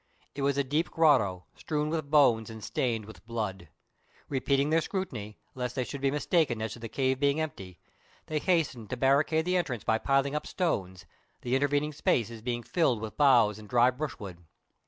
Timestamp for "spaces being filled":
11.93-12.99